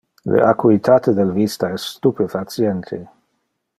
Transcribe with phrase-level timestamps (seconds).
[0.35, 3.03] Le acuitate del vista es stupefaciente.